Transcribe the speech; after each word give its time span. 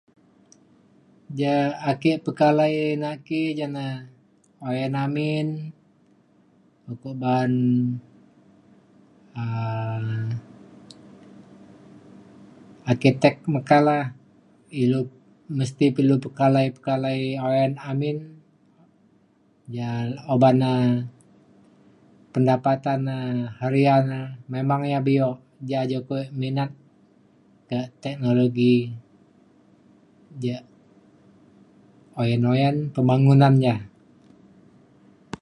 ja 1.41 1.55
ake 1.91 2.11
pekalai 2.25 2.75
na 3.03 3.11
ki 3.25 3.41
ja 3.59 3.67
na 3.77 3.85
oyan 4.69 4.95
amin 5.05 5.47
uko 6.91 7.09
baan 7.21 7.53
um 9.41 10.05
arkitek 12.89 13.35
mekala 13.55 13.97
ilu 14.81 14.99
mesti 15.57 15.85
pa 15.93 15.99
ilu 16.03 16.15
pekalai 16.25 16.67
pekalai 16.75 17.19
oyan 17.47 17.73
amin 17.91 18.17
ja 19.77 19.89
oban 20.33 20.57
e 20.73 20.75
pendapatan 22.33 23.01
e 23.17 23.19
harian 23.59 24.05
e 24.19 24.21
memang 24.53 24.81
ia' 24.89 25.05
bio 25.07 25.29
ja 25.69 25.79
ju 25.89 25.97
kok 26.07 26.21
ek 26.23 26.29
minat 26.39 26.71
ka 27.69 27.79
teknologi 28.03 28.75
ja 30.43 30.57
oyan 32.21 32.43
oyan 32.53 32.75
pembangunan 32.95 33.55
ja 33.67 33.75